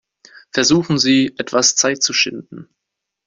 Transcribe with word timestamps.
Versuchen 0.51 0.97
Sie, 0.97 1.35
etwas 1.37 1.75
Zeit 1.75 2.01
zu 2.01 2.11
schinden. 2.11 2.67